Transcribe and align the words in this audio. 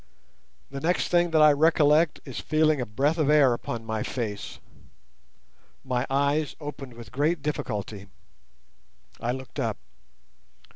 The 0.71 0.79
next 0.81 1.09
thing 1.09 1.29
that 1.29 1.43
I 1.43 1.51
recollect 1.51 2.21
is 2.25 2.39
feeling 2.39 2.81
a 2.81 2.87
breath 2.87 3.19
of 3.19 3.29
air 3.29 3.53
upon 3.53 3.85
my 3.85 4.01
face. 4.01 4.57
My 5.85 6.07
eyes 6.09 6.55
opened 6.59 6.95
with 6.95 7.11
great 7.11 7.43
difficulty. 7.43 8.07
I 9.19 9.31
looked 9.31 9.59
up. 9.59 9.77